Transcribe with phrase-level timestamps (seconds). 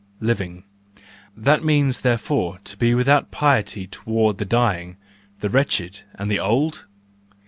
[0.19, 4.97] Living—that means, there¬ fore, to be without piety toward the dying,
[5.41, 6.87] the wretched and the old